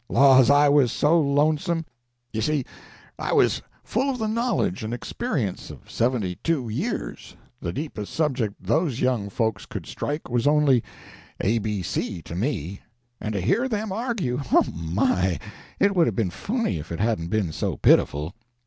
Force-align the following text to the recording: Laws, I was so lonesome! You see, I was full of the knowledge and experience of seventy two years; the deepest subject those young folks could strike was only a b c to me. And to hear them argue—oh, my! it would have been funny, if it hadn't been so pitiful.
Laws, 0.09 0.49
I 0.49 0.67
was 0.67 0.91
so 0.91 1.19
lonesome! 1.21 1.85
You 2.33 2.41
see, 2.41 2.65
I 3.19 3.33
was 3.33 3.61
full 3.83 4.09
of 4.09 4.17
the 4.17 4.25
knowledge 4.27 4.83
and 4.83 4.95
experience 4.95 5.69
of 5.69 5.91
seventy 5.91 6.39
two 6.43 6.69
years; 6.69 7.35
the 7.59 7.71
deepest 7.71 8.11
subject 8.11 8.55
those 8.59 8.99
young 8.99 9.29
folks 9.29 9.67
could 9.67 9.85
strike 9.85 10.27
was 10.27 10.47
only 10.47 10.83
a 11.39 11.59
b 11.59 11.83
c 11.83 12.19
to 12.23 12.33
me. 12.33 12.81
And 13.19 13.33
to 13.35 13.41
hear 13.41 13.69
them 13.69 13.91
argue—oh, 13.91 14.71
my! 14.75 15.37
it 15.79 15.95
would 15.95 16.07
have 16.07 16.15
been 16.15 16.31
funny, 16.31 16.79
if 16.79 16.91
it 16.91 16.99
hadn't 16.99 17.27
been 17.27 17.51
so 17.51 17.77
pitiful. 17.77 18.33